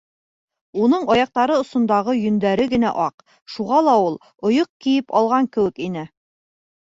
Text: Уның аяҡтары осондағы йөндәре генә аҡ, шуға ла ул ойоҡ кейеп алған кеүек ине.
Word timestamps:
Уның 0.83 1.03
аяҡтары 1.15 1.57
осондағы 1.63 2.15
йөндәре 2.21 2.65
генә 2.71 2.93
аҡ, 3.03 3.25
шуға 3.57 3.81
ла 3.89 3.93
ул 4.07 4.17
ойоҡ 4.51 4.71
кейеп 4.87 5.13
алған 5.21 5.51
кеүек 5.57 5.85
ине. 5.89 6.07